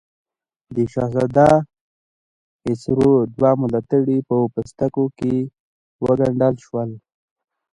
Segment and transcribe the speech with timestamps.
[0.75, 1.51] د شهزاده
[2.61, 5.35] خسرو دوه ملاتړي په پوستکو کې
[6.03, 6.89] وګنډل شول.